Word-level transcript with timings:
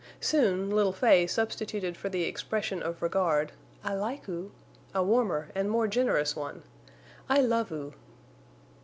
Soon 0.19 0.71
little 0.71 0.93
Fay 0.93 1.27
substituted 1.27 1.95
for 1.95 2.09
the 2.09 2.23
expression 2.23 2.81
of 2.81 3.03
regard, 3.03 3.51
"I 3.83 3.93
like 3.93 4.27
oo," 4.27 4.51
a 4.95 5.03
warmer 5.03 5.49
and 5.53 5.69
more 5.69 5.87
generous 5.87 6.35
one, 6.35 6.63
"I 7.29 7.39
love 7.41 7.71
oo." 7.71 7.93